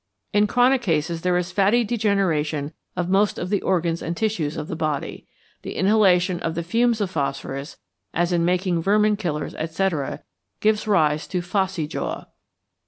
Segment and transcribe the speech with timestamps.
[0.33, 4.67] In chronic cases there is fatty degeneration of most of the organs and tissues of
[4.67, 5.27] the body.
[5.61, 7.77] The inhalation of the fumes of phosphorus,
[8.11, 10.23] as in making vermin killers, etc.,
[10.59, 12.25] gives rise to 'phossy jaw.'